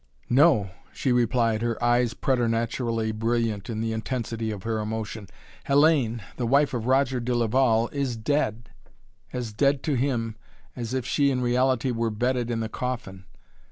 [0.31, 5.27] "No!" she replied, her eyes preternaturally brilliant in the intensity of her emotion.
[5.67, 8.71] "Hellayne, the wife of Roger de Laval, is dead
[9.31, 10.37] as dead to him,
[10.75, 13.25] as if she in reality were bedded in the coffin.